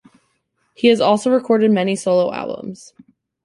He 0.73 0.87
has 0.87 0.99
also 0.99 1.29
recorded 1.29 1.69
many 1.69 1.95
solo 1.95 2.33
albums. 2.33 2.95